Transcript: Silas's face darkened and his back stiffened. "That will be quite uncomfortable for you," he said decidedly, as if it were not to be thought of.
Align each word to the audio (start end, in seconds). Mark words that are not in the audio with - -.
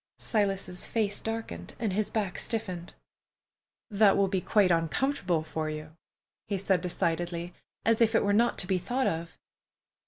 Silas's 0.17 0.87
face 0.87 1.21
darkened 1.21 1.75
and 1.77 1.93
his 1.93 2.09
back 2.09 2.39
stiffened. 2.39 2.95
"That 3.91 4.17
will 4.17 4.27
be 4.27 4.41
quite 4.41 4.71
uncomfortable 4.71 5.43
for 5.43 5.69
you," 5.69 5.95
he 6.47 6.57
said 6.57 6.81
decidedly, 6.81 7.53
as 7.85 8.01
if 8.01 8.15
it 8.15 8.23
were 8.25 8.33
not 8.33 8.57
to 8.57 8.65
be 8.67 8.79
thought 8.79 9.05
of. 9.05 9.37